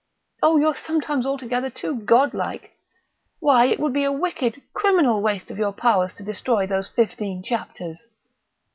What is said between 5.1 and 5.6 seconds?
waste of